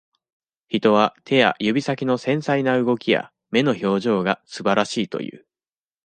[0.67, 5.45] 人は、手や指先の繊細な動きや、目の表情がすばらしいという。